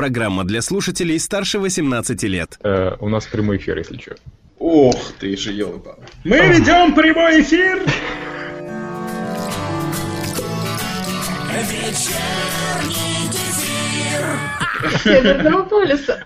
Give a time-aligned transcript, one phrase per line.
[0.00, 2.58] Программа для слушателей старше 18 лет.
[2.64, 4.14] Э, у нас прямой эфир, если что.
[4.58, 5.78] Ох ты же, елы
[6.24, 7.82] Мы ведем прямой эфир!
[15.04, 16.24] Из одного полюса.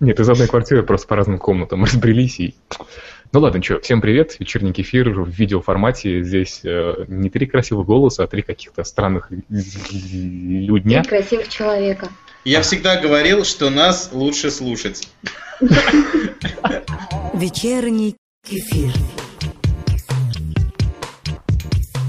[0.00, 2.56] Нет, из одной квартиры просто по разным комнатам разбрелись и...
[3.30, 6.24] Ну ладно, что, всем привет, вечерний кефир в видеоформате.
[6.24, 11.04] Здесь э, не три красивых голоса, а три каких-то странных людня.
[11.04, 12.08] Три красивых человека.
[12.44, 15.08] Я всегда говорил, что нас лучше слушать.
[17.34, 18.16] Вечерний
[18.48, 18.94] кефир.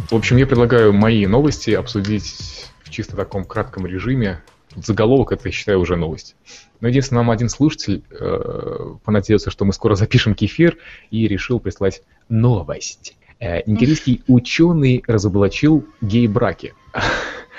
[0.09, 4.41] В общем, я предлагаю мои новости обсудить в чисто таком кратком режиме.
[4.73, 6.37] Заголовок это, я считаю, уже новость.
[6.79, 10.77] Но единственное, нам один слушатель э, понадеялся, что мы скоро запишем кефир,
[11.09, 13.17] и решил прислать новость.
[13.39, 16.73] Э, нигерийский ученый разоблачил гей-браки.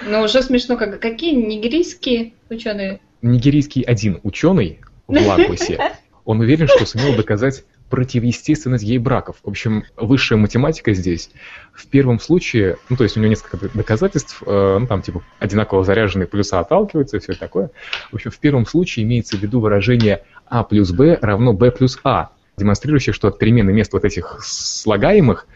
[0.06, 3.01] Ну, уже смешно, как, какие нигерийские ученые?
[3.23, 5.93] Нигерийский один ученый в Лагосе,
[6.24, 9.37] он уверен, что сумел доказать противоестественность гей-браков.
[9.45, 11.30] В общем, высшая математика здесь.
[11.74, 15.85] В первом случае, ну, то есть у него несколько доказательств, э, ну, там, типа, одинаково
[15.85, 17.71] заряженные плюса отталкиваются и все такое.
[18.10, 21.99] В общем, в первом случае имеется в виду выражение а плюс b равно b плюс
[22.05, 25.46] а, демонстрирующее, что от перемены мест вот этих слагаемых,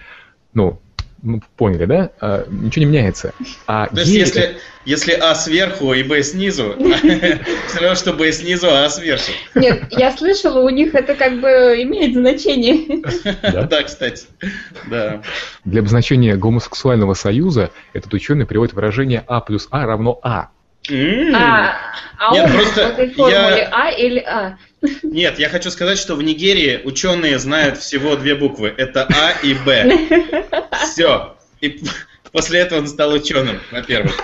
[0.55, 0.81] ну,
[1.23, 2.11] ну, поняли, да?
[2.21, 3.33] А, ничего не меняется.
[3.67, 6.77] А То есть, если, если А сверху и Б снизу,
[7.69, 9.33] все равно, что Б снизу, а А сверху.
[9.55, 11.49] Нет, я слышала, у них это как бы
[11.83, 13.03] имеет значение.
[13.43, 14.27] Да, кстати.
[14.89, 15.23] Да.
[15.65, 20.51] Для обозначения гомосексуального союза этот ученый приводит выражение А плюс А равно А.
[20.89, 21.75] А,
[22.19, 24.57] а Нет, он просто в этой формуле я- А или А?
[25.03, 28.73] Нет, я хочу сказать, что в Нигерии ученые знают всего две буквы.
[28.77, 30.09] Это А и Б.
[30.85, 31.37] Все.
[31.61, 31.81] И
[32.33, 34.15] после этого он стал ученым, во-первых.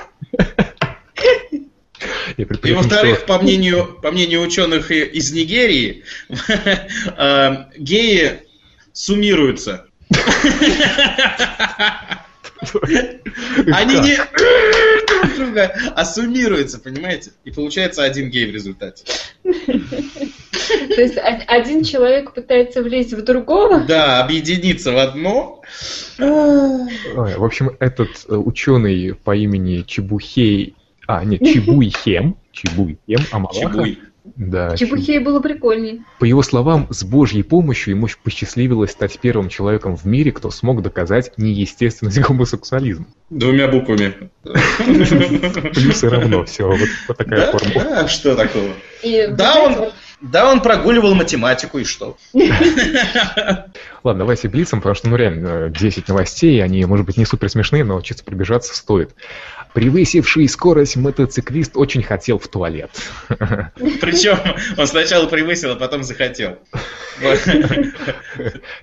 [2.36, 6.04] И, во-вторых, что- по мнению, по мнению ученых из Нигерии,
[7.16, 8.42] э, геи
[8.92, 9.86] суммируются.
[13.72, 17.32] Они не друг друга, а суммируются, понимаете?
[17.44, 19.04] И получается один гей в результате.
[19.42, 21.18] То есть
[21.48, 23.80] один человек пытается влезть в другого?
[23.80, 25.62] Да, объединиться в одно.
[26.18, 30.76] В общем, этот э, ученый по имени Чебухей...
[31.06, 32.36] А, нет, Чебуйхем.
[32.52, 33.60] Чебуйхем Амалаха.
[33.60, 33.98] Чебуй.
[34.24, 36.02] Да, Чебухей было прикольней.
[36.20, 40.82] По его словам, с божьей помощью ему посчастливилось стать первым человеком в мире, кто смог
[40.82, 43.06] доказать неестественность гомосексуализма.
[43.30, 44.30] Двумя буквами.
[45.74, 47.58] Плюсы равно, все, вот, такая Да?
[47.58, 47.98] формула.
[48.00, 48.68] А, что такого?
[49.02, 52.16] И, Да, он, да, он прогуливал математику и что?
[52.32, 57.82] Ладно, давайте блицем, потому что, ну реально, 10 новостей, они, может быть, не супер смешные,
[57.82, 59.16] но чисто пробежаться стоит.
[59.74, 62.90] Превысивший скорость мотоциклист очень хотел в туалет.
[63.28, 64.38] Причем
[64.76, 66.58] он сначала превысил, а потом захотел.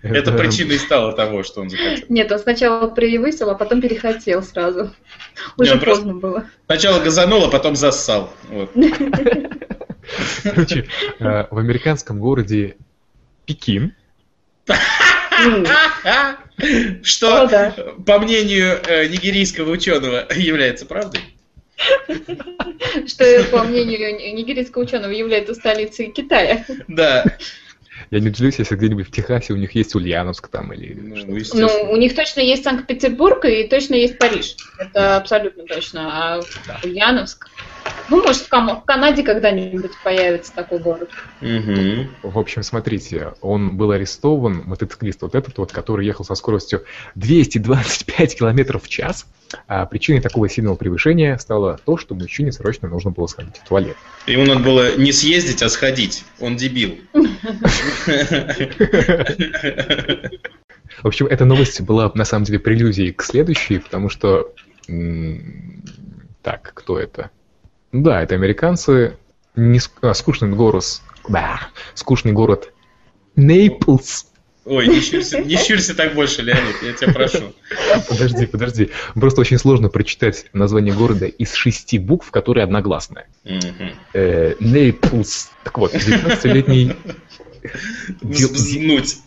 [0.01, 2.05] Это причиной стало того, что он захотел.
[2.09, 4.91] Нет, он сначала превысил, а потом перехотел сразу.
[5.57, 6.45] Уже поздно было.
[6.65, 8.33] Сначала газанул, а потом зассал.
[10.43, 10.87] Короче,
[11.19, 12.77] э, в американском городе
[13.45, 13.93] Пекин
[17.03, 17.73] Что, О, да.
[18.05, 21.21] по мнению э, нигерийского ученого, является правдой?
[23.07, 26.65] Что, по мнению нигерийского ученого, является столицей Китая.
[26.87, 27.23] Да.
[28.11, 31.31] Я не удивлюсь, если где-нибудь в Техасе у них есть Ульяновск там или Ну, что-то.
[31.31, 31.89] Ну, естественно.
[31.91, 34.55] у них точно есть Санкт-Петербург и точно есть Париж.
[34.77, 36.37] Это абсолютно точно.
[36.37, 36.41] А
[36.83, 37.47] Ульяновск?
[38.09, 41.09] Ну, может, в, Кам- в Канаде когда-нибудь появится такой город.
[41.41, 42.09] Мгм.
[42.23, 46.83] В общем, смотрите, он был арестован, мотоциклист вот этот вот, который ехал со скоростью
[47.15, 49.25] 225 километров в час.
[49.67, 53.97] А причиной такого сильного превышения стало то, что мужчине срочно нужно было сходить в туалет.
[54.27, 56.23] Ему надо было не съездить, а сходить.
[56.39, 56.97] Он дебил.
[61.01, 64.53] В общем, эта новость была на самом деле прелюдией к следующей, потому что...
[66.41, 67.31] Так, кто это?
[67.91, 69.17] Ну Да, это американцы.
[69.55, 70.83] Не а, скучный город...
[71.27, 71.59] Да,
[71.95, 72.71] скучный город
[73.35, 74.28] Нейплс.
[74.65, 77.53] Ой, не щурься, не щурься так больше, Леонид, я тебя прошу.
[78.07, 78.89] Подожди, подожди.
[79.15, 83.25] Просто очень сложно прочитать название города из шести букв, которые одногласные.
[83.45, 83.91] Мгм.
[84.13, 85.49] Э, Нейплс.
[85.63, 86.93] Так вот, 19-летний...
[88.21, 89.17] Дил- Взнуть.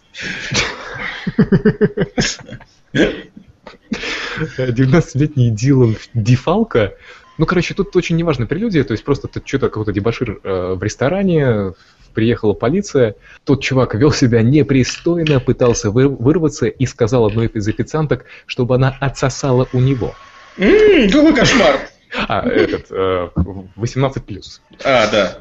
[4.58, 6.94] 19-летний Дилан Дефалко.
[7.38, 11.72] Ну, короче, тут очень неважная прелюдия, то есть просто что-то какой-то дебашир э, в ресторане,
[12.14, 13.14] приехала полиция,
[13.44, 18.94] тот чувак вел себя непристойно, пытался вы- вырваться и сказал одной из официанток, чтобы она
[19.00, 20.14] отсосала у него.
[20.58, 21.80] М, Какой кошмар.
[22.28, 23.28] А, этот, э,
[23.76, 24.60] 18 плюс.
[24.84, 25.38] А, да.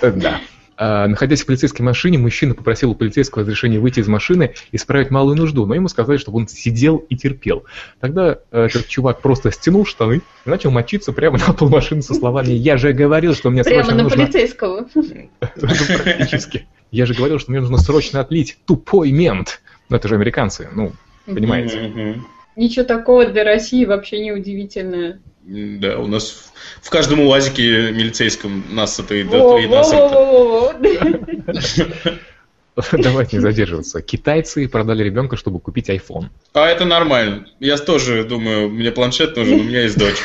[0.00, 0.40] Э, Да.
[0.76, 5.10] А, Находясь в полицейской машине, мужчина попросил у полицейского разрешения выйти из машины и справить
[5.10, 7.64] малую нужду, но ему сказали, чтобы он сидел и терпел.
[8.00, 12.14] Тогда э, этот чувак просто стянул штаны и начал мочиться прямо на пол машины со
[12.14, 14.88] словами «Я же говорил, что мне Прямо срочно на нужно...» полицейского.
[14.94, 15.04] Ну,
[16.04, 16.66] Практически.
[16.90, 19.60] «Я же говорил, что мне нужно срочно отлить тупой мент».
[19.88, 20.92] Ну, это же американцы, ну,
[21.26, 22.22] понимаете.
[22.56, 25.20] Ничего такого для России вообще не удивительное.
[25.46, 26.50] Да, у нас
[26.80, 29.24] в, каждом УАЗике милицейском нас это и.
[32.92, 34.00] Давайте не задерживаться.
[34.00, 36.30] Китайцы продали ребенка, чтобы купить iPhone.
[36.54, 37.46] А это нормально.
[37.60, 40.16] Я тоже думаю, мне планшет нужен, у меня есть дочь.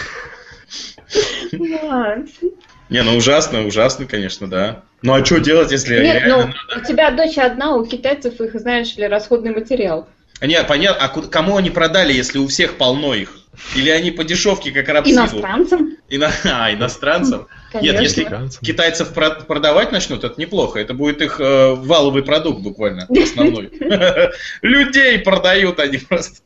[2.90, 4.84] Не, ну ужасно, ужасно, конечно, да.
[5.02, 8.96] Ну а что делать, если Нет, ну, у тебя дочь одна, у китайцев их, знаешь
[8.96, 10.10] ли, расходный материал.
[10.42, 13.39] Нет, понятно, а кому они продали, если у всех полно их?
[13.76, 15.18] Или они по дешевке, как рабсилу?
[15.22, 15.98] Иностранцам?
[16.10, 17.40] Ино- А, иностранцам?
[17.42, 17.48] Нет,
[17.84, 18.02] Конечно.
[18.02, 18.62] если Иностранцам.
[18.66, 20.80] китайцев про- продавать начнут, это неплохо.
[20.80, 23.70] Это будет их э, валовый продукт буквально, основной.
[24.62, 26.40] Людей продают они просто.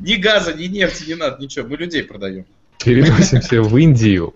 [0.00, 1.66] Ни газа, ни нефти не надо, ничего.
[1.68, 2.44] Мы людей продаем.
[2.84, 4.34] Переносимся в Индию.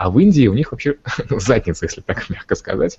[0.00, 0.94] А в Индии у них вообще
[1.28, 2.98] ну, задница, если так мягко сказать.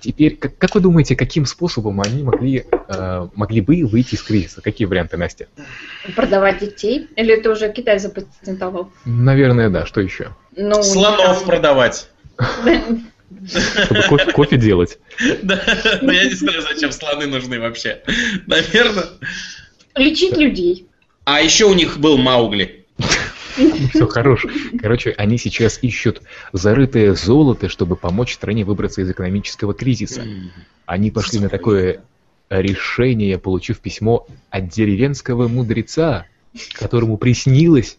[0.00, 4.62] Теперь, как, как вы думаете, каким способом они могли, э, могли бы выйти из кризиса?
[4.62, 5.48] Какие варианты, Настя?
[6.16, 7.08] Продавать детей?
[7.14, 8.90] Или это уже Китай запатентовал?
[9.04, 9.84] Наверное, да.
[9.84, 10.34] Что еще?
[10.56, 12.08] Ну, Слонов там- продавать.
[13.84, 14.98] Чтобы кофе, кофе делать.
[15.42, 15.62] Да,
[16.00, 18.00] но я не знаю, зачем слоны нужны вообще.
[18.46, 19.04] Наверное.
[19.94, 20.86] Лечить людей.
[21.24, 22.86] А еще у них был Маугли.
[23.94, 24.46] Все хорош.
[24.80, 26.22] Короче, они сейчас ищут
[26.52, 30.24] зарытое золото, чтобы помочь стране выбраться из экономического кризиса.
[30.86, 32.02] Они пошли на такое
[32.48, 36.26] решение, получив письмо от деревенского мудреца,
[36.72, 37.98] которому приснилось,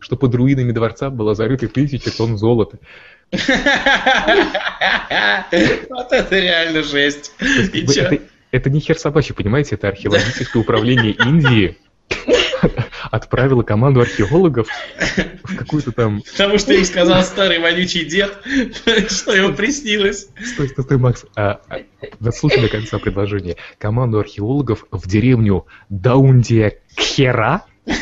[0.00, 2.78] что под руинами дворца была зарыта тысяча тонн золота.
[5.88, 7.32] Вот это реально жесть.
[8.50, 9.76] Это не хер собачий, понимаете?
[9.76, 11.78] Это археологическое управление Индии
[13.10, 14.68] отправило команду археологов
[15.44, 16.22] в какую-то там...
[16.22, 18.38] Потому что им сказал старый вонючий дед,
[19.10, 20.28] что ему приснилось.
[20.44, 21.24] Стой, стой, стой, Макс.
[21.36, 21.78] А, а,
[22.20, 23.56] дослушай до конца предложение.
[23.78, 27.64] Команду археологов в деревню Даундия Кхера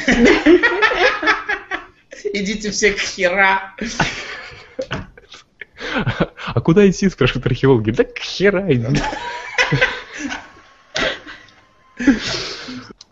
[2.33, 3.75] Идите все к хера.
[6.55, 7.91] А куда идти, спрашивают археологи?
[7.91, 8.87] Да к хера иди.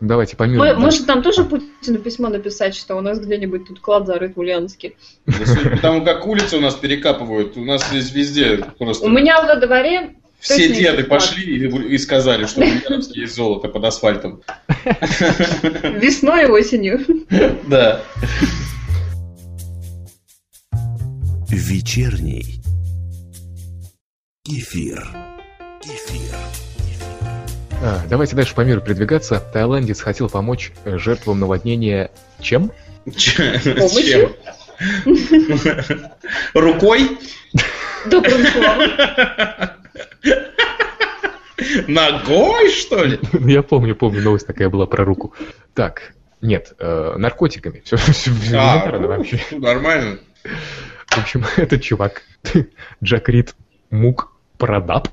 [0.01, 0.73] Давайте Мы- помимо...
[0.75, 4.93] Может, нам тоже Путину письмо написать, что у нас где-нибудь тут клад зарыт в Ульяновске.
[5.25, 9.05] Да, судя по тому, как улицы у нас перекапывают, у нас здесь везде просто...
[9.05, 13.67] У меня во дворе Все деды пошли и, и сказали, что в Ульяновске есть золото
[13.67, 14.41] под асфальтом.
[15.83, 17.05] весной и осенью.
[17.67, 18.01] Да.
[21.49, 22.61] Вечерний
[24.45, 25.07] эфир.
[25.83, 26.28] Эфир.
[27.81, 29.39] А, давайте дальше по миру передвигаться.
[29.53, 32.11] Таиландец хотел помочь э, жертвам наводнения
[32.41, 32.71] чем?
[33.15, 33.55] Чем?
[36.53, 37.17] Рукой?
[38.05, 38.89] Добрым словом.
[41.87, 43.19] Ногой, что ли?
[43.33, 45.33] Ну, Я помню, помню, новость такая была про руку.
[45.73, 47.81] Так, нет, э, наркотиками.
[47.83, 47.97] Все,
[48.55, 49.41] А, вообще.
[49.51, 50.19] Нормально.
[51.07, 52.23] В общем, этот чувак,
[53.03, 53.55] Джак Рид
[53.89, 55.07] Мук Прадап,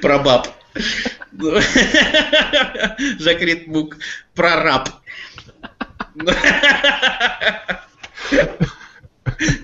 [0.00, 0.48] Прабаб.
[3.20, 3.98] Жакрит Мук.
[4.34, 4.88] Прораб.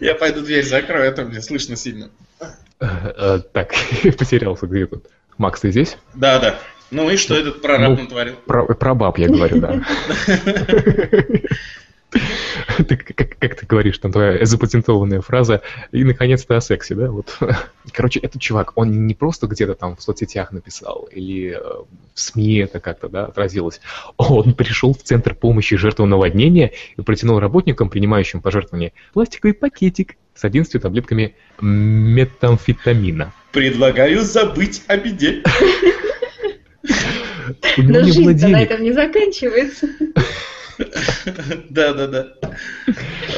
[0.01, 2.11] Я пойду дверь закрою, а то мне слышно сильно.
[2.81, 3.73] Э, э, Так,
[4.19, 5.07] потерялся где тут.
[5.39, 5.97] Макс, ты здесь?
[6.13, 6.59] Да, да.
[6.91, 8.35] Ну и что этот прораб Ну, натворил?
[8.47, 9.81] Про, про баб я говорю, да.
[12.89, 15.63] Ты, как, как ты говоришь, там твоя запатентованная фраза,
[15.93, 17.11] и наконец-то о сексе, да?
[17.11, 17.39] Вот.
[17.93, 21.61] Короче, этот чувак, он не просто где-то там в соцсетях написал, или э,
[22.15, 23.81] в СМИ это как-то, да, отразилось.
[24.17, 30.45] Он пришел в центр помощи жертвам наводнения и протянул работникам, принимающим пожертвования, пластиковый пакетик с
[30.45, 33.33] 11 таблетками метамфетамина.
[33.53, 35.43] Предлагаю забыть о беде.
[37.77, 39.89] Но жизнь-то на этом не заканчивается.
[41.71, 42.29] Да, да, да.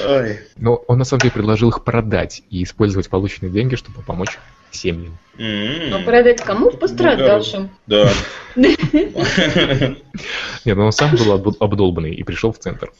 [0.06, 0.40] Ой.
[0.56, 4.38] Но он на самом деле предложил их продать и использовать полученные деньги, чтобы помочь
[4.72, 5.18] семьям.
[5.38, 6.70] Но продать кому?
[6.70, 7.70] Ну, Пострадавшим.
[7.86, 8.10] Да.
[8.54, 9.96] Нет,
[10.76, 12.92] но он сам был обд- обдолбанный и пришел в центр.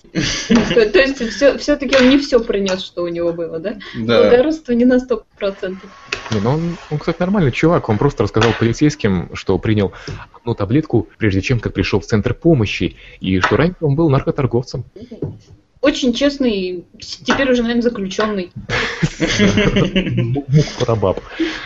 [0.49, 3.76] То, то есть все, все-таки он не все принес, что у него было, да?
[3.95, 4.23] Да.
[4.23, 5.91] Благородство не на сто процентов.
[6.31, 7.88] Не, ну он, он, кстати, нормальный чувак.
[7.88, 9.93] Он просто рассказал полицейским, что принял
[10.33, 14.85] одну таблетку, прежде чем как пришел в центр помощи, и что раньше он был наркоторговцем.
[15.83, 18.53] Очень честный, теперь уже, наверное, заключенный.
[20.49, 21.21] Мук-парабаб.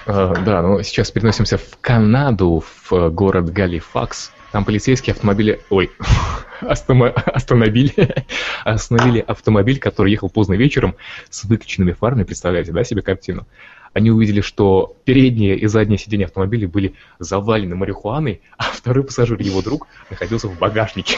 [0.07, 4.33] А, Да, но сейчас переносимся в Канаду, в э, город Галифакс.
[4.53, 5.61] Там полицейские автомобили...
[5.69, 5.91] Ой,
[6.61, 8.25] остановили,
[8.65, 10.97] остановили автомобиль, который ехал поздно вечером
[11.29, 12.25] с выключенными фарами.
[12.25, 13.47] Представляете, да, себе картину?
[13.93, 19.61] Они увидели, что передние и задние сиденья автомобиля были завалены марихуаной, а второй пассажир, его
[19.61, 21.17] друг, находился в багажнике.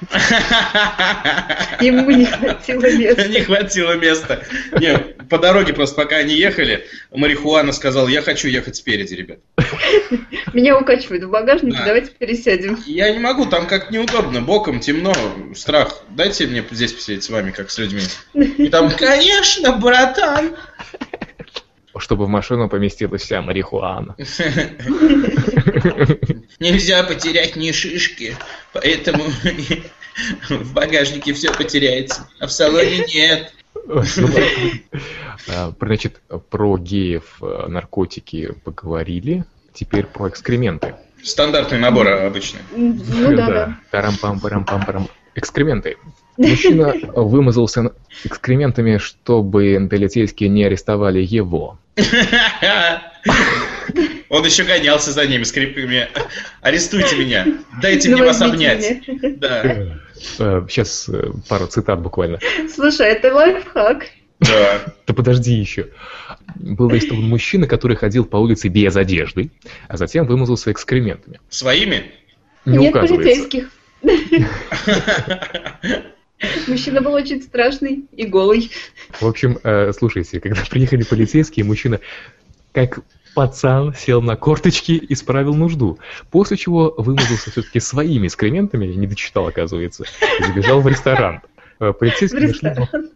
[1.80, 3.28] Ему не хватило места.
[3.28, 4.42] Не хватило места.
[4.78, 9.38] Не, по дороге просто пока они ехали, марихуана сказал, я хочу ехать спереди, ребят.
[10.52, 11.84] Меня укачивают в багажнике, Да.
[11.84, 12.78] давайте пересядем.
[12.86, 15.14] Я не могу, там как неудобно, боком темно,
[15.54, 16.02] страх.
[16.10, 18.02] Дайте мне здесь посидеть с вами, как с людьми.
[18.34, 20.56] И там, конечно, братан.
[21.96, 24.14] Чтобы в машину поместилась вся марихуана.
[26.60, 28.36] Нельзя потерять ни шишки,
[28.72, 29.24] поэтому
[30.48, 33.52] в багажнике все потеряется, а в салоне нет.
[35.48, 36.20] А, Значит,
[36.50, 39.44] про геев, э, наркотики поговорили.
[39.72, 40.94] Теперь про экскременты.
[41.22, 42.60] Стандартный набор обычный.
[42.74, 42.94] Ну
[43.36, 43.78] да, да.
[43.90, 45.08] Тарам-пам-парам-пам-парам.
[45.34, 45.96] Экскременты.
[46.40, 47.92] Мужчина вымазался
[48.24, 51.78] экскрементами, чтобы полицейские не арестовали его.
[54.30, 56.08] Он еще гонялся за ними скрипками.
[56.62, 57.46] Арестуйте меня,
[57.82, 59.02] дайте мне вас обнять.
[59.38, 59.98] Да,
[60.68, 61.10] Сейчас
[61.48, 62.38] пару цитат буквально.
[62.72, 64.06] Слушай, это лайфхак.
[64.38, 64.80] да.
[65.06, 65.88] Да подожди еще.
[66.54, 69.50] Был арестован мужчина, который ходил по улице без одежды,
[69.88, 71.38] а затем вымазался экскрементами.
[71.50, 72.12] Своими?
[72.64, 73.68] Не Нет полицейских.
[76.66, 78.70] Мужчина был очень страшный и голый.
[79.20, 82.00] В общем, э, слушайте, когда приехали полицейские, мужчина
[82.72, 83.00] как
[83.34, 85.98] пацан сел на корточки и справил нужду.
[86.30, 90.04] После чего вымазался все-таки своими экскрементами, не дочитал, оказывается,
[90.40, 91.42] и забежал в ресторан.
[91.78, 93.10] Э, В Полицейские нашли, его, ресторан.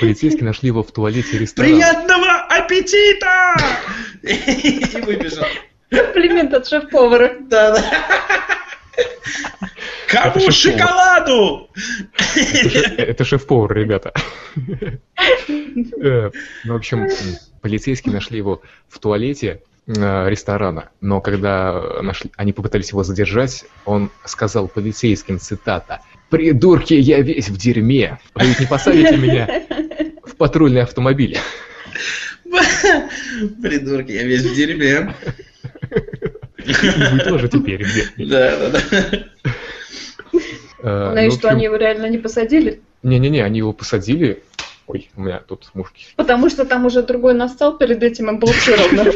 [0.00, 1.72] полицейские нашли его в туалете ресторана.
[1.74, 3.56] Приятного аппетита!
[4.22, 5.46] И выбежал.
[5.90, 7.36] Комплимент от шеф-повара.
[7.48, 7.84] Да, да.
[10.22, 11.70] Кому Это шоколаду?
[12.36, 14.12] Это шеф- Это шеф-повар, ребята.
[16.00, 16.30] Э,
[16.64, 17.08] ну, В общем,
[17.60, 24.10] полицейские нашли его в туалете э, ресторана, но когда нашли- они попытались его задержать, он
[24.24, 29.62] сказал полицейским, цитата, «Придурки, я весь в дерьме, вы ведь не посадите меня
[30.24, 31.38] в патрульный автомобиль».
[33.62, 35.14] Придурки, я весь в дерьме.
[36.58, 36.72] И
[37.12, 38.26] вы тоже теперь в дерьме.
[38.30, 39.52] Да, да, да.
[40.84, 42.82] Э, Ну что, они его реально не посадили?
[43.02, 44.42] Не-не-не, они его посадили.
[44.86, 46.06] Ой, у меня тут мушки.
[46.16, 48.38] Потому что там уже другой настал перед этим, и
[48.76, 49.04] равно.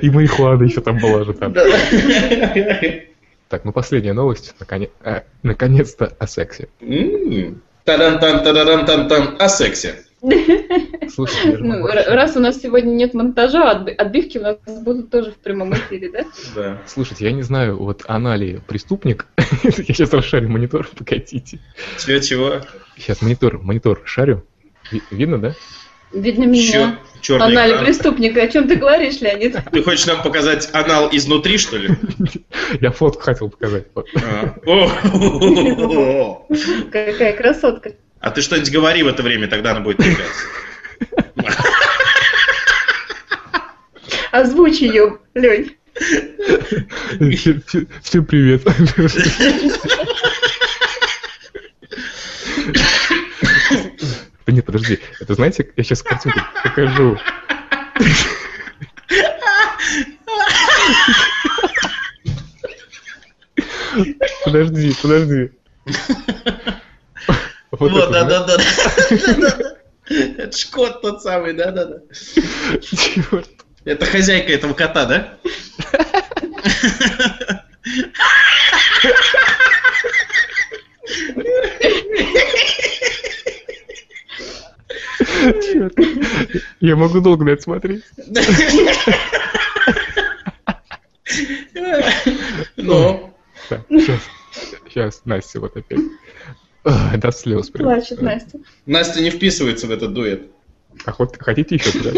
[0.00, 1.54] И марихуана еще там была же там.
[3.48, 4.54] Так, ну последняя новость.
[5.02, 6.68] Э, Наконец-то о сексе.
[6.82, 7.62] М.
[7.84, 9.36] Тадан-тан, тадан-тан-тан.
[9.38, 9.94] О сексе.
[10.22, 12.08] Же Ну, рассказать.
[12.08, 16.10] раз у нас сегодня нет монтажа, отби- отбивки у нас будут тоже в прямом эфире,
[16.10, 16.24] да?
[16.54, 16.82] Да.
[16.86, 19.26] Слушайте, я не знаю, вот Анали преступник.
[19.62, 21.60] я сейчас расшарю монитор, погодите.
[22.04, 22.52] Чего, чего?
[22.96, 24.44] Сейчас монитор, монитор шарю.
[24.90, 25.54] Ви- видно, да?
[26.12, 26.98] Видно меня.
[27.20, 27.84] Черный Анали экран.
[27.84, 28.42] преступника.
[28.42, 29.56] О чем ты говоришь, Леонид?
[29.72, 31.90] Ты хочешь нам показать анал изнутри, что ли?
[32.80, 33.86] Я фотку хотел показать.
[33.94, 34.54] А.
[34.66, 36.46] О.
[36.90, 37.92] Какая красотка.
[38.20, 40.44] А ты что-нибудь говори в это время, тогда она будет появляться.
[44.32, 45.76] Озвучи ее, Лень.
[48.02, 48.62] Всем привет.
[54.46, 54.98] Да нет, подожди.
[55.20, 57.18] Это знаете, я сейчас картинку покажу.
[64.44, 65.50] Подожди, подожди.
[67.78, 68.56] Вот Вот, да, да, да.
[69.10, 69.76] Да-да-да.
[70.08, 72.00] Это ж кот тот самый, да-да-да.
[72.80, 73.50] Чёрт.
[73.84, 75.38] Это хозяйка этого кота, да?
[85.62, 85.94] Чёрт.
[86.80, 88.04] Я могу долго на это смотреть.
[92.76, 93.34] Ну,
[93.68, 94.20] Так, сейчас,
[94.88, 96.00] сейчас, Настя, вот опять.
[97.18, 97.88] До слез прям.
[97.88, 98.58] Плачет Настя.
[98.86, 100.42] Настя не вписывается в этот дуэт.
[101.04, 102.10] А хот- хотите еще туда?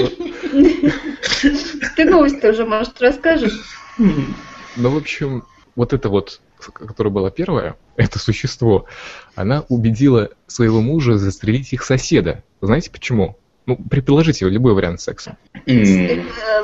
[1.97, 3.61] Ты новость уже, может, расскажешь?
[3.99, 8.87] Ну, в общем, вот это вот, которая была первая, это существо,
[9.35, 12.45] она убедила своего мужа застрелить их соседа.
[12.61, 13.37] Знаете почему?
[13.67, 15.37] Ну, предположите любой вариант секса.
[15.67, 16.23] Э,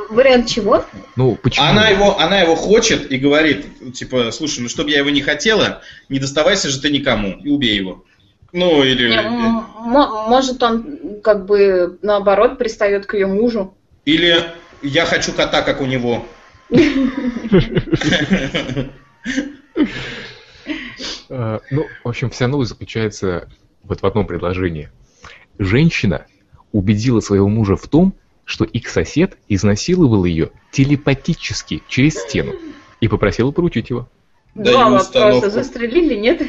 [0.09, 0.85] Вариант чего?
[1.15, 1.67] Ну, почему?
[1.67, 5.83] Она его, она его хочет и говорит, типа, слушай, ну чтобы я его не хотела,
[6.09, 8.05] не доставайся же ты никому и убей его.
[8.53, 9.21] Ну, или, Не,
[10.29, 13.75] Может, он как бы наоборот пристает к ее мужу.
[14.05, 14.45] или
[14.83, 16.25] я хочу кота, как у него.
[21.29, 23.49] А, ну, в общем, вся новость заключается
[23.83, 24.91] вот в одном предложении.
[25.59, 26.27] Женщина
[26.73, 32.53] убедила своего мужа в том, что их сосед изнасиловал ее телепатически через стену
[33.01, 34.09] и попросила поручить его.
[34.55, 35.51] Два вопроса.
[35.51, 36.43] Застрелили, нет?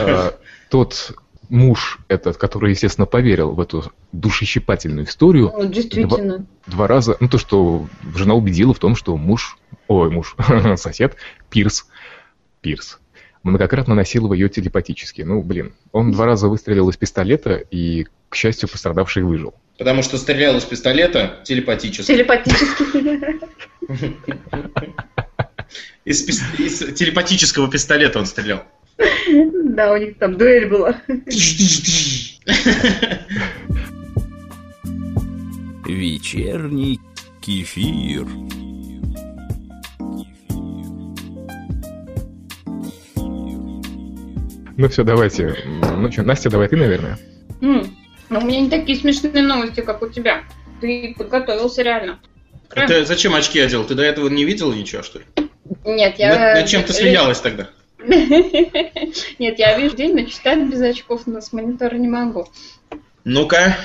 [0.00, 0.34] А,
[0.70, 1.14] Тот
[1.52, 6.46] муж этот, который, естественно, поверил в эту душещипательную историю, Ну, Действительно.
[6.66, 7.86] два раза, ну то, что
[8.16, 10.34] жена убедила в том, что муж, ой, муж,
[10.76, 11.16] сосед,
[11.50, 11.86] Пирс,
[12.62, 13.00] Пирс,
[13.42, 15.22] многократно насиловал ее телепатически.
[15.22, 19.54] Ну, блин, он два раза выстрелил из пистолета, и, к счастью, пострадавший выжил.
[19.78, 22.12] Потому что стрелял из пистолета телепатически.
[22.12, 23.30] Телепатически.
[26.04, 28.64] Из, пис- из телепатического пистолета он стрелял.
[29.64, 31.00] Да, у них там дуэль была.
[35.86, 37.00] Вечерний
[37.40, 38.26] кефир.
[44.76, 45.56] Ну все, давайте.
[45.64, 47.18] Ну что, Настя, давай ты, наверное.
[47.60, 50.42] Но у меня не такие смешные новости, как у тебя.
[50.80, 52.18] Ты подготовился реально.
[52.70, 53.84] А Ты зачем очки одел?
[53.84, 55.26] Ты до этого не видела ничего, что ли?
[55.84, 56.28] Нет, я...
[56.38, 57.68] Над, над чем ты смеялась тогда?
[57.98, 62.48] Нет, я вижу день, но читать без очков но с монитора не могу.
[63.24, 63.76] Ну-ка.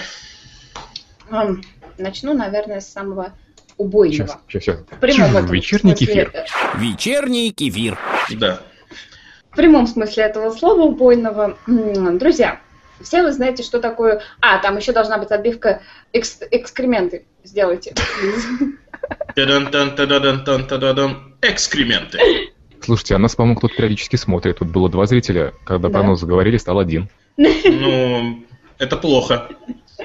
[1.98, 3.34] Начну, наверное, с самого
[3.77, 4.27] убойного.
[4.27, 4.79] Сейчас, сейчас, сейчас.
[4.89, 6.32] В прямом этом Вечерний смысле, кефир.
[6.34, 6.46] э,
[6.79, 8.00] Вечерний кефир.
[8.32, 8.62] Да.
[9.57, 11.57] В прямом смысле этого слова убойного.
[11.65, 12.59] Друзья,
[13.01, 14.21] все вы знаете, что такое...
[14.39, 15.81] А, там еще должна быть отбивка
[16.13, 17.25] экс- экскременты.
[17.43, 17.95] Сделайте.
[21.41, 22.19] Экскременты.
[22.83, 24.59] Слушайте, а нас, по-моему, кто-то периодически смотрит.
[24.59, 25.53] Тут было два зрителя.
[25.65, 26.07] Когда про Да.
[26.09, 27.09] нас заговорили, стал один.
[27.37, 28.43] Ну,
[28.77, 29.47] это плохо.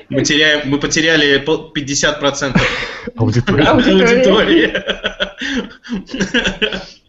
[0.08, 2.58] Мы, теряем, мы потеряли пол- 50%
[3.16, 3.64] Аудитория.
[3.64, 4.16] Аудитория.
[4.16, 4.72] аудитории.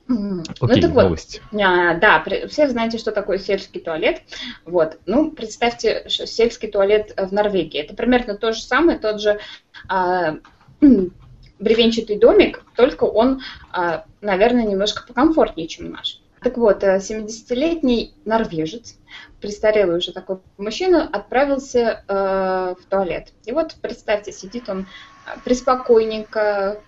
[0.10, 1.42] М, Окей, ну так вот, новость.
[1.54, 4.22] А, да, все знаете, что такое сельский туалет.
[4.66, 4.98] Вот.
[5.06, 7.80] Ну, представьте, что сельский туалет в Норвегии.
[7.80, 9.39] Это примерно то же самое, тот же
[9.88, 10.38] а,
[11.60, 16.20] бревенчатый домик, только он, а, наверное, немножко покомфортнее, чем наш.
[16.44, 18.98] Так вот, э, 70-летний норвежец,
[19.39, 23.32] престарелый уже такой мужчина, отправился э, в туалет.
[23.46, 26.82] И вот, представьте, сидит он э, приспокойненько,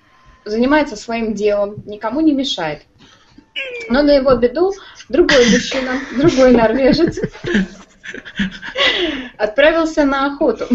[0.43, 2.81] занимается своим делом, никому не мешает.
[3.89, 4.73] Но на его беду
[5.09, 7.19] другой мужчина, другой норвежец
[9.37, 10.67] отправился на охоту.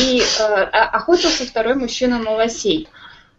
[0.00, 2.88] И э, охотился второй мужчина на лосей.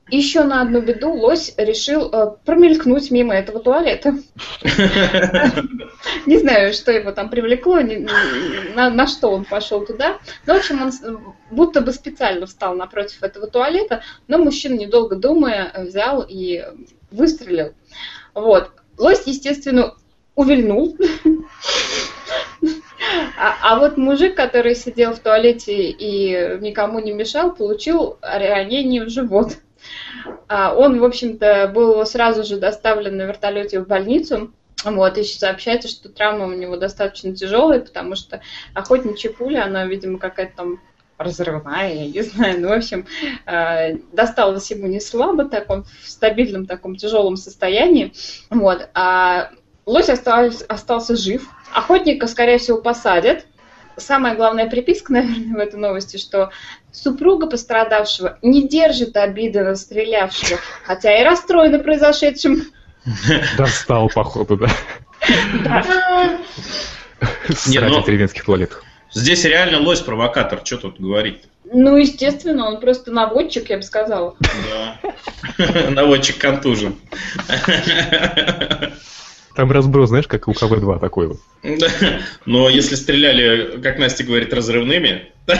[0.09, 4.13] Еще на одну беду лось решил э, промелькнуть мимо этого туалета.
[6.27, 10.19] Не знаю, что его там привлекло, на, что он пошел туда.
[10.45, 10.91] Но, в общем, он
[11.49, 16.63] будто бы специально встал напротив этого туалета, но мужчина, недолго думая, взял и
[17.09, 17.73] выстрелил.
[18.35, 18.71] Вот.
[18.97, 19.95] Лось, естественно,
[20.35, 20.95] увильнул.
[23.37, 29.09] А, а вот мужик, который сидел в туалете и никому не мешал, получил ранение в
[29.09, 29.57] живот.
[30.47, 34.51] А он, в общем-то, был сразу же доставлен на вертолете в больницу.
[34.83, 38.41] Вот, и сообщается, что травма у него достаточно тяжелая, потому что
[38.73, 40.81] охотничья пуля, она, видимо, какая-то там
[41.17, 42.61] разрывная, я не знаю.
[42.61, 43.05] Ну, в общем,
[43.45, 48.13] э, досталось ему не слабо, так он в стабильном таком тяжелом состоянии.
[48.49, 48.89] Вот.
[48.93, 49.51] А
[49.85, 51.47] лось остался, остался жив.
[51.73, 53.45] Охотника, скорее всего, посадят.
[53.97, 56.51] Самая главная приписка, наверное, в этой новости, что
[56.91, 62.63] супруга пострадавшего не держит обиды на стрелявшего, хотя и расстроена произошедшим.
[63.57, 64.67] Достал, походу, да.
[65.63, 65.83] Да.
[67.49, 68.83] Срать ну- в деревенских туалетах.
[69.15, 71.39] Здесь реально лось провокатор, что тут говорить?
[71.71, 74.35] Ну, естественно, он просто наводчик, я бы сказала.
[74.69, 74.99] Да.
[75.89, 76.97] Наводчик контужен.
[79.55, 81.37] Там разброс, знаешь, как у КВ-2 такой вот.
[81.63, 81.87] Да.
[82.45, 85.31] Но если стреляли, как Настя говорит, разрывными...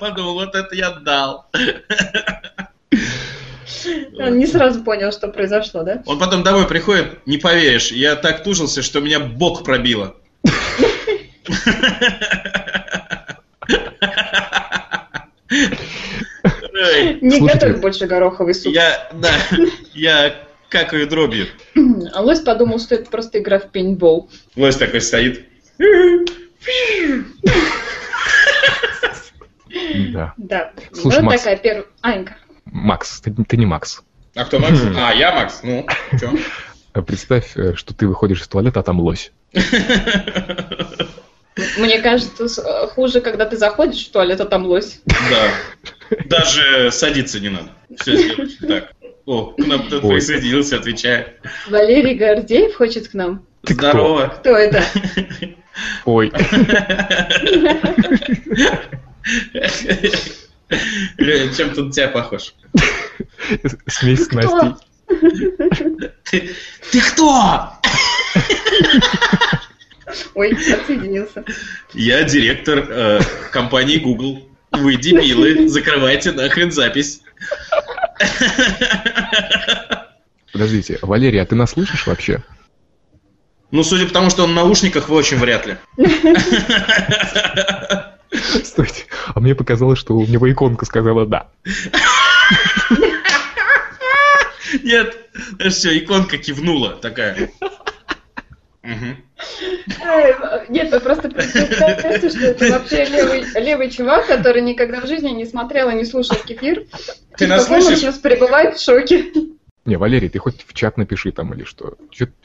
[0.00, 1.46] Подумал, вот это я дал.
[4.18, 6.02] Он не сразу понял, что произошло, да?
[6.06, 10.16] Он потом домой приходит, не поверишь, я так тужился, что меня бок пробило.
[17.20, 18.72] Не готовь больше гороховый суп.
[18.72, 19.30] Я, да,
[19.92, 20.34] я
[20.68, 21.46] какаю дробью.
[22.12, 24.30] А Лось подумал, что это просто игра в пейнтбол.
[24.56, 25.44] Лось такой стоит.
[30.12, 30.34] Да.
[30.36, 30.72] Да.
[30.92, 31.42] Слушай, вот Макс.
[31.42, 31.84] такая первая...
[32.02, 32.36] Анька.
[32.72, 34.02] Макс, ты, ты не Макс.
[34.34, 34.80] А кто Макс?
[34.96, 35.60] А, я Макс.
[35.62, 35.86] Ну,
[36.18, 36.32] чё?
[36.94, 39.30] А Представь, э, что ты выходишь из туалета, а там лось.
[41.76, 45.02] Мне кажется, э, хуже, когда ты заходишь в туалет, а там лось.
[45.04, 45.50] Да.
[46.24, 47.68] Даже садиться не надо.
[48.00, 48.92] Все сделать так.
[49.26, 51.26] О, к нам кто-то присоединился, отвечаю.
[51.68, 53.46] Валерий Гордеев хочет к нам.
[53.64, 53.90] Ты кто?
[53.90, 54.28] Здорово.
[54.38, 54.82] Кто это?
[56.06, 56.32] Ой,
[61.18, 62.54] Лёня, чем тут на тебя похож?
[63.86, 64.74] смесь с Настей.
[66.30, 66.50] Ты,
[66.90, 67.72] ты кто?
[70.34, 71.44] Ой, отсоединился.
[71.94, 74.48] Я директор э, компании Google.
[74.72, 77.22] Вы дебилы, закрывайте нахрен запись.
[80.52, 82.42] Подождите, Валерий, а ты нас слышишь вообще?
[83.70, 85.76] Ну, судя по тому, что он в наушниках, вы очень вряд ли.
[88.64, 91.48] Стойте, а мне показалось, что у него иконка сказала «да».
[94.82, 95.16] Нет,
[95.70, 97.50] все, иконка кивнула такая.
[100.68, 105.44] Нет, вы просто представьте, что это вообще левый, левый чувак, который никогда в жизни не
[105.44, 106.86] смотрел и не слушал кефир.
[107.36, 107.98] Ты И нас слышишь?
[107.98, 109.30] сейчас пребывает в шоке.
[109.84, 111.96] Не, Валерий, ты хоть в чат напиши там или что.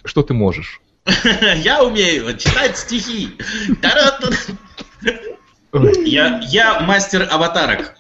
[0.04, 0.82] Что ты можешь?
[1.56, 3.30] Я умею читать стихи.
[5.74, 7.96] Я, я мастер аватарок.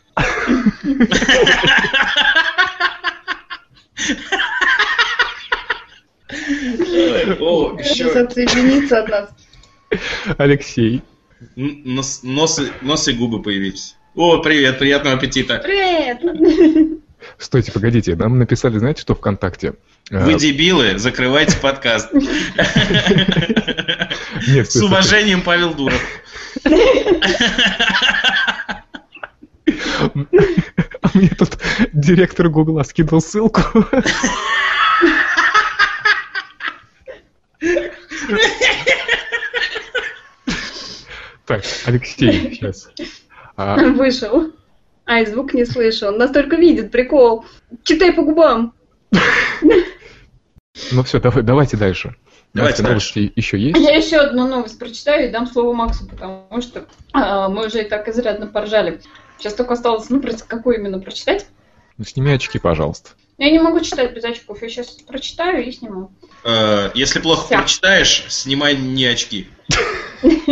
[7.39, 9.29] О, Сейчас еще отсоединиться от нас.
[10.37, 11.01] Алексей,
[11.55, 13.95] нос, носы, нос и губы появились.
[14.15, 15.59] О, привет, приятного аппетита.
[15.63, 16.93] Привет!
[17.37, 19.75] Стойте, погодите, нам написали, знаете, что ВКонтакте?
[20.09, 22.13] Э, Вы дебилы, закрывайте подкаст.
[24.47, 26.01] Нет, С уважением, Павел Дуров.
[31.01, 31.57] А мне тут
[31.93, 33.61] директор Гугла скинул ссылку.
[41.45, 42.89] Так, Алексей, сейчас.
[45.07, 45.13] А.
[45.13, 46.07] Ай, звук не слышу.
[46.07, 47.45] Он настолько видит, прикол.
[47.83, 48.73] Читай по губам.
[50.91, 52.15] ну все, давай, давайте дальше.
[52.53, 53.77] Давайте новости еще есть?
[53.79, 57.89] Я еще одну новость прочитаю и дам слово Максу, потому что а, мы уже и
[57.89, 59.01] так изрядно поржали.
[59.37, 61.47] Сейчас только осталось, ну, какую именно прочитать.
[61.97, 63.11] Ну, сними очки, пожалуйста.
[63.37, 64.61] Я не могу читать без очков.
[64.61, 66.11] Я сейчас прочитаю и сниму.
[66.43, 69.47] Э, Если плохо прочитаешь, снимай не очки.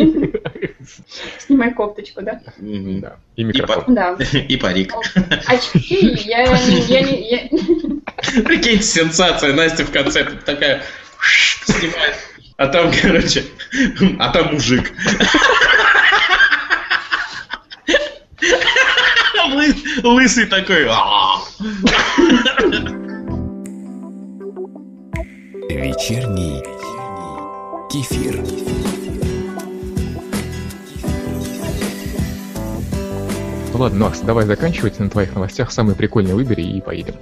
[1.40, 2.42] Снимай кофточку, да?
[2.58, 3.18] Да.
[3.36, 3.96] И микрофон.
[3.96, 4.14] Да.
[4.34, 4.94] И парик.
[5.48, 6.80] Очки, я не...
[6.88, 9.54] Я не я- Прикиньте, сенсация.
[9.54, 10.84] Настя в конце тут такая
[11.66, 12.16] снимает.
[12.58, 13.44] А там, короче,
[14.20, 14.92] а там мужик.
[19.48, 20.88] Лы- Лысый такой.
[20.90, 21.40] «А».
[25.70, 26.62] Вечерний
[27.92, 28.85] кефир.
[33.76, 35.70] Ну ладно, Макс, давай заканчивать на твоих новостях.
[35.70, 37.16] Самые прикольные выбери и поедем.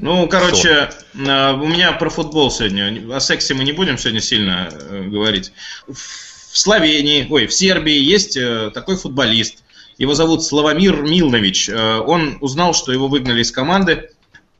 [0.00, 3.16] Ну, короче, э, у меня про футбол сегодня.
[3.16, 5.52] О сексе мы не будем сегодня сильно э, говорить.
[5.88, 9.64] В Словении, ой, в Сербии есть э, такой футболист.
[9.96, 11.70] Его зовут Славомир Милнович.
[11.70, 14.10] Он узнал, что его выгнали из команды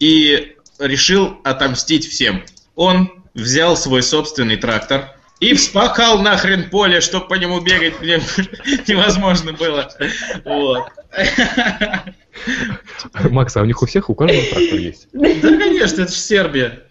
[0.00, 2.42] и решил отомстить всем.
[2.74, 8.16] Он взял свой собственный трактор и вспахал нахрен поле, чтобы по нему бегать мне
[8.88, 9.90] невозможно было.
[10.44, 10.88] Вот.
[13.30, 15.08] Макс, а у них у всех, у каждого трактор есть?
[15.12, 16.84] Да, конечно, это же Сербия.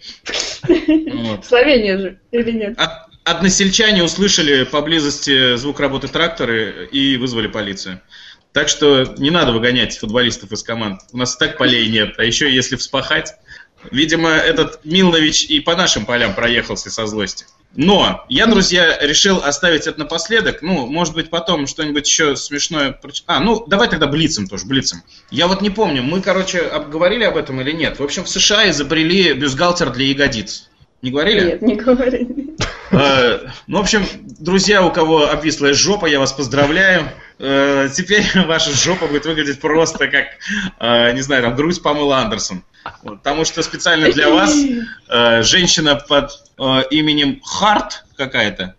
[0.67, 1.45] Вот.
[1.45, 2.79] Словения же, или нет?
[2.79, 8.01] Од- Односельчане услышали поблизости звук работы трактора и вызвали полицию.
[8.51, 10.99] Так что не надо выгонять футболистов из команд.
[11.13, 13.34] У нас так полей нет, а еще если вспахать.
[13.91, 17.45] Видимо, этот Милнович и по нашим полям проехался со злости.
[17.75, 20.62] Но я, друзья, решил оставить это напоследок.
[20.62, 22.99] Ну, может быть, потом что-нибудь еще смешное...
[23.25, 25.01] А, ну, давай тогда блицем тоже, блицем.
[25.31, 27.99] Я вот не помню, мы, короче, обговорили об этом или нет.
[27.99, 30.69] В общем, в США изобрели бюстгальтер для ягодиц.
[31.01, 31.45] Не говорили?
[31.45, 32.55] Нет, не говори.
[32.93, 34.06] Э, Ну, в общем,
[34.39, 37.10] друзья, у кого обвислая жопа, я вас поздравляю.
[37.39, 40.27] э, теперь ваша жопа будет выглядеть просто как,
[40.79, 42.63] э, не знаю, там, грудь Памела Андерсон.
[43.03, 44.53] Потому что специально для вас
[45.45, 46.32] женщина под
[46.91, 48.75] именем Харт какая-то.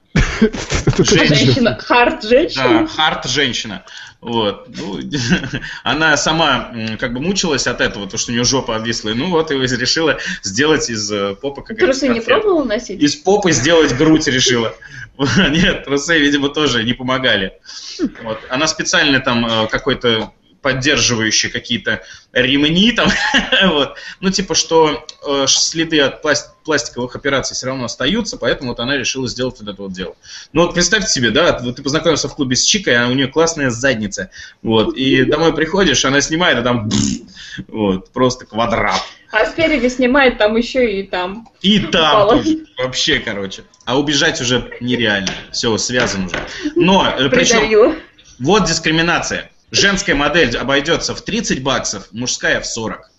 [0.98, 2.86] Женщина, хард Да, женщина.
[2.86, 3.84] Харт женщина.
[4.20, 4.68] Вот.
[4.68, 5.00] Ну,
[5.82, 9.10] она сама как бы мучилась от этого, то, что у нее жопа обвисла.
[9.10, 13.00] Ну вот, и решила сделать из э, попы как Трусы не пробовала носить?
[13.00, 14.74] Из попы сделать грудь решила.
[15.50, 17.52] Нет, трусы, видимо, тоже не помогали.
[18.22, 18.40] Вот.
[18.48, 20.32] Она специально там э, какой-то
[20.64, 23.10] поддерживающие какие-то ремни там,
[23.66, 23.96] вот.
[24.20, 28.96] ну типа что э, следы от пласт- пластиковых операций все равно остаются, поэтому вот она
[28.96, 30.16] решила сделать вот это вот дело.
[30.54, 33.28] Ну вот представьте себе, да, вот ты познакомился в клубе с Чикой, а у нее
[33.28, 34.30] классная задница,
[34.62, 36.88] вот, и домой приходишь, она снимает, а там
[37.68, 39.02] вот, просто квадрат.
[39.30, 41.46] А спереди снимает там еще и там.
[41.60, 42.60] И там тоже.
[42.78, 43.64] Вообще, короче.
[43.84, 45.32] А убежать уже нереально.
[45.50, 46.36] Все, связан уже.
[46.76, 47.96] Но, э, причем,
[48.38, 49.50] вот дискриминация.
[49.74, 53.10] Женская модель обойдется в 30 баксов, мужская в 40.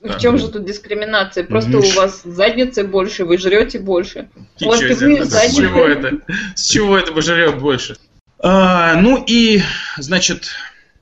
[0.00, 1.44] В чем же тут дискриминация?
[1.44, 4.30] Просто Ну, у вас задницы больше, вы жрете больше.
[4.56, 6.18] С чего это?
[6.56, 7.96] С чего это мы жрем больше?
[8.38, 9.60] А, ну и,
[9.98, 10.48] значит,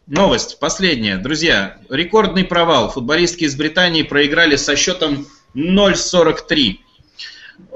[0.09, 1.19] новость последняя.
[1.19, 2.91] Друзья, рекордный провал.
[2.91, 6.79] Футболистки из Британии проиграли со счетом 0-43.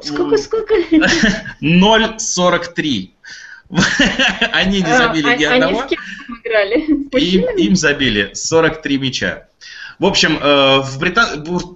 [0.03, 0.75] Сколько, сколько?
[1.63, 3.14] 0-43.
[4.53, 5.83] Они не забили А, ни Они одного.
[5.83, 6.01] с кем
[6.43, 6.81] играли?
[7.61, 9.49] Им забили 43 мяча.
[9.99, 10.99] В общем, э, в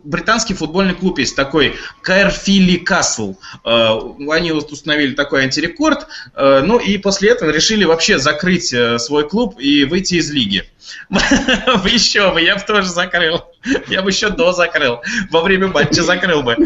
[0.04, 3.36] британский футбольный клуб есть такой Кэрфилли Касл.
[3.64, 3.98] Э,
[4.30, 6.06] Они вот установили такой антирекорд.
[6.34, 10.64] э, Ну и после этого решили вообще закрыть свой клуб и выйти из лиги.
[11.10, 13.44] Еще бы, я бы тоже закрыл.
[13.88, 15.00] Я бы еще до закрыл.
[15.30, 16.56] Во время матча закрыл бы.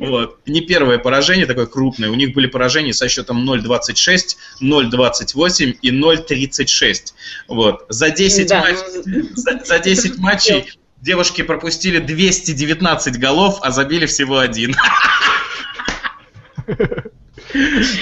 [0.00, 0.38] Вот.
[0.46, 2.08] Не первое поражение такое крупное.
[2.08, 7.12] У них были поражения со счетом 0-26, 0-28 и 0-36.
[7.48, 7.84] Вот.
[7.88, 14.06] За 10 Да, матчей ну, за, за 10 матчей девушки пропустили 219 голов, а забили
[14.06, 14.74] всего один.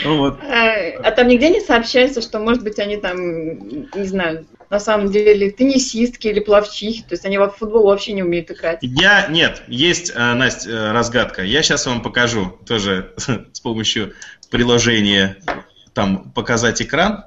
[0.04, 0.40] Вот.
[0.42, 3.18] А там нигде не сообщается, что, может быть, они там,
[3.94, 8.22] не знаю, на самом деле теннисистки или пловчихи, то есть они в футбол вообще не
[8.22, 8.78] умеют играть.
[8.82, 11.42] Я, нет, есть, э, Настя, э, разгадка.
[11.42, 14.14] Я сейчас вам покажу тоже с помощью
[14.50, 15.36] приложения
[15.92, 17.26] там показать экран.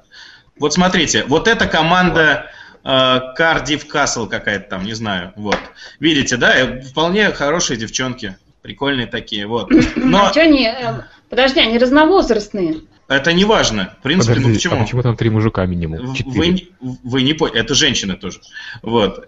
[0.58, 2.50] Вот смотрите, вот эта команда
[2.82, 5.58] Кардив Касл какая-то там, не знаю, вот.
[6.00, 9.70] Видите, да, э, вполне хорошие девчонки, прикольные такие, вот.
[9.96, 10.66] Но А что они...
[10.66, 12.80] э, Подожди, они разновозрастные.
[13.08, 13.94] Это не важно.
[13.98, 14.84] В принципе, ну Подожди, а почему?
[14.84, 16.06] почему там три мужика минимум?
[16.08, 16.52] Вы, Четыре.
[16.52, 18.40] не- вы не поняли, это женщины тоже.
[18.82, 19.26] Вот.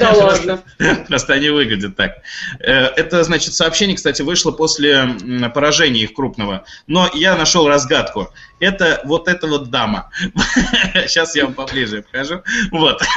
[0.00, 0.62] Да ладно.
[1.08, 2.16] Просто они выглядят так.
[2.58, 5.06] Э, Это, значит, сообщение, кстати, вышло после
[5.54, 6.64] поражения их крупного.
[6.88, 8.28] Но я нашел разгадку.
[8.58, 10.10] Это вот эта вот дама.
[11.06, 12.42] Сейчас я вам поближе покажу.
[12.72, 13.00] Вот.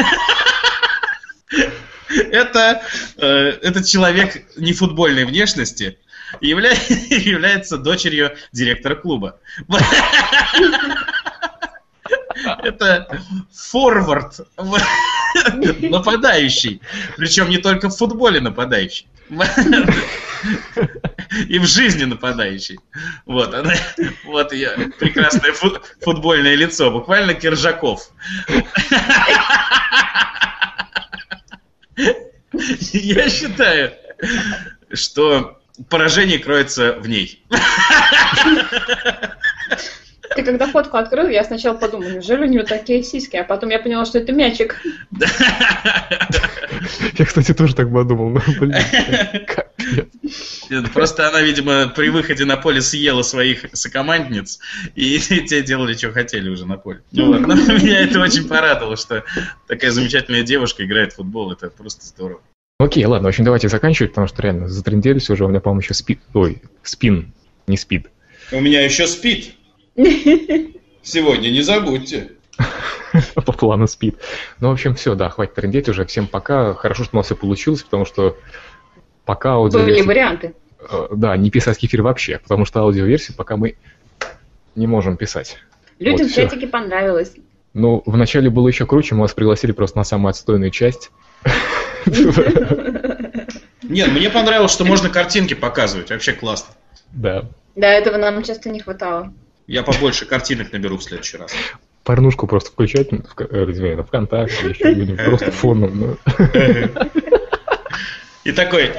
[2.10, 2.84] Это,
[3.18, 3.28] э,
[3.62, 5.98] этот человек не футбольной внешности
[6.42, 6.78] явля-
[7.10, 9.40] является дочерью директора клуба.
[12.64, 13.08] Это
[13.54, 14.40] форвард,
[15.82, 16.82] нападающий.
[17.16, 19.08] Причем не только в футболе нападающий.
[21.48, 22.80] И в жизни нападающий.
[23.26, 23.74] Вот, она,
[24.26, 28.12] вот я, прекрасное фу- футбольное лицо, буквально Киржаков.
[32.92, 33.94] Я считаю,
[34.92, 37.44] что поражение кроется в ней.
[40.36, 43.80] Ты когда фотку открыл, я сначала подумала, неужели у нее такие сиськи, а потом я
[43.80, 44.82] поняла, что это мячик.
[47.18, 48.30] Я, кстати, тоже так подумал.
[48.30, 48.74] но, блин,
[49.46, 50.90] капец.
[50.94, 54.60] Просто она, видимо, при выходе на поле съела своих сокомандниц,
[54.96, 57.02] и те делали, что хотели уже на поле.
[57.12, 57.42] Ну, вот.
[57.42, 59.24] Но меня это очень порадовало, что
[59.68, 61.52] такая замечательная девушка играет в футбол.
[61.52, 62.42] Это просто здорово.
[62.80, 65.94] Окей, ладно, в общем, давайте заканчивать, потому что реально затренделись уже, у меня, по-моему, еще
[65.94, 67.34] спид, ой, спин,
[67.68, 68.08] не спид.
[68.52, 69.54] У меня еще спит.
[71.02, 72.32] Сегодня не забудьте.
[73.36, 74.18] по плану спид.
[74.60, 76.06] Ну, в общем, все, да, хватит трендеть уже.
[76.06, 76.74] Всем пока.
[76.74, 78.38] Хорошо, что у нас все получилось, потому что
[79.26, 80.06] пока Были аудиоверсия...
[80.06, 80.54] варианты.
[80.80, 83.76] э, Да, не писать кефир вообще, потому что аудиоверсию пока мы
[84.76, 85.58] не можем писать.
[86.00, 86.48] Людям Вот, всё.
[86.48, 87.34] все-таки понравилось.
[87.74, 91.12] Ну, вначале было еще круче, мы вас пригласили просто на самую отстойную часть.
[93.84, 96.10] Нет, мне понравилось, что можно картинки показывать.
[96.10, 96.74] Вообще классно.
[97.12, 97.46] Да.
[97.76, 99.34] Да, этого нам часто не хватало.
[99.68, 101.54] Я побольше картинок наберу в следующий раз.
[102.04, 106.00] Порнушку просто включать в, ка- э, извини, на ВКонтакте, еще просто фоном.
[106.00, 106.18] ну.
[108.44, 108.92] И такой...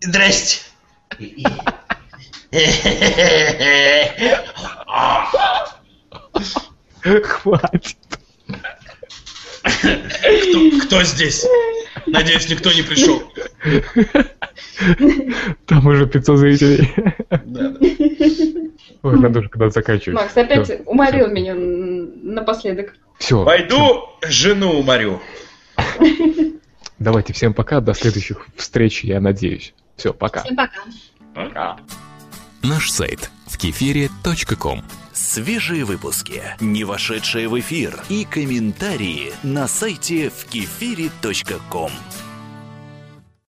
[0.00, 0.60] Здрасте.
[7.02, 7.96] Хватит.
[9.62, 11.44] Кто, кто здесь?
[12.06, 13.22] Надеюсь, никто не пришел.
[15.66, 16.92] Там уже 500 зрителей.
[17.30, 17.76] Да, да.
[19.02, 20.16] Ой, надо уже когда заканчивать.
[20.20, 22.94] Макс опять уморил меня н- напоследок.
[23.18, 23.44] Все.
[23.44, 25.20] Пойду жену уморю.
[26.98, 29.72] Давайте всем пока, до следующих встреч, я надеюсь.
[29.96, 30.42] Все, пока.
[30.42, 30.80] Всем пока.
[31.34, 31.76] Пока.
[32.62, 34.82] Наш сайт в кефире.ком.
[35.20, 41.90] Свежие выпуски, не вошедшие в эфир и комментарии на сайте в кефире.ком.